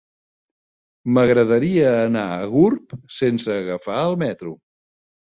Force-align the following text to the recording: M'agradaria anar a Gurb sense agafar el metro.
M'agradaria 1.17 1.93
anar 2.07 2.25
a 2.39 2.41
Gurb 2.57 2.99
sense 3.23 3.57
agafar 3.63 4.03
el 4.11 4.23
metro. 4.29 4.61